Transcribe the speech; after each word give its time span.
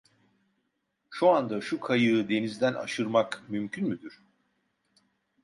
Şu 1.09 1.29
anda 1.29 1.61
şu 1.61 1.79
kayığı 1.79 2.29
denizden 2.29 2.73
aşırmak 2.73 3.43
mümkün 3.49 3.87
müdür? 3.89 4.21